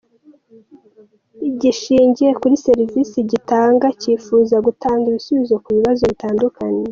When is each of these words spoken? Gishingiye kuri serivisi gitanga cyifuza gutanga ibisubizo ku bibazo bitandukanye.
Gishingiye 1.61 2.31
kuri 2.39 2.55
serivisi 2.65 3.17
gitanga 3.31 3.87
cyifuza 4.01 4.55
gutanga 4.67 5.05
ibisubizo 5.11 5.55
ku 5.63 5.69
bibazo 5.77 6.03
bitandukanye. 6.11 6.83